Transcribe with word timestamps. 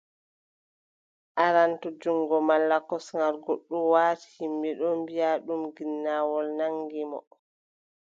Aran, 1.45 1.71
to 1.81 1.87
junngo 2.01 2.37
malla 2.49 2.77
kosngal 2.89 3.35
goɗɗo 3.45 3.77
waati, 3.91 4.27
yimɓe 4.37 4.69
ɗon 4.79 4.93
mbiʼa 5.03 5.31
ɗum 5.45 5.61
ginnawol 5.75 6.47
nanngi 6.57 7.01
mo. 7.11 7.19